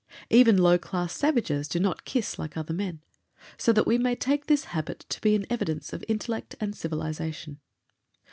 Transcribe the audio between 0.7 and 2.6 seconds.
class savages do not kiss like